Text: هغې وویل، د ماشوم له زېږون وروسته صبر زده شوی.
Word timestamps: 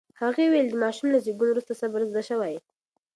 هغې 0.21 0.45
وویل، 0.47 0.67
د 0.69 0.75
ماشوم 0.83 1.07
له 1.11 1.19
زېږون 1.25 1.49
وروسته 1.49 1.79
صبر 1.81 2.01
زده 2.11 2.21
شوی. 2.29 2.55